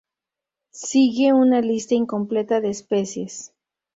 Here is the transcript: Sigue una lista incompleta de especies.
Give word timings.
Sigue 0.73 1.31
una 1.31 1.61
lista 1.61 1.93
incompleta 1.93 2.59
de 2.59 2.69
especies. 2.71 3.53